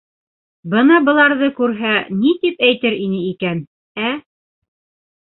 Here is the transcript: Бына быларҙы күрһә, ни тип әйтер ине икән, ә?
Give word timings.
Бына 0.73 0.95
быларҙы 1.09 1.49
күрһә, 1.59 1.91
ни 2.21 2.31
тип 2.45 2.63
әйтер 2.67 2.95
ине 3.01 3.19
икән, 3.33 3.61
ә? 4.09 4.15